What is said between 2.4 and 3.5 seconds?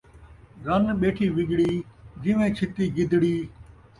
چھتی گدڑی